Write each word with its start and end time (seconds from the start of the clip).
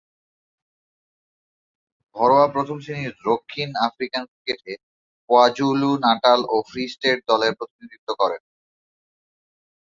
ঘরোয়া 2.15 2.47
প্রথম-শ্রেণীর 2.47 3.13
দক্ষিণ 3.25 3.69
আফ্রিকান 3.87 4.23
ক্রিকেটে 4.31 4.73
কোয়াজুলু-নাটাল 5.29 6.39
ও 6.49 6.55
ফ্রি 6.69 6.83
স্টেট 6.87 7.19
দলের 7.27 7.53
প্রতিনিধিত্ব 7.59 8.09
করেন। 8.21 8.41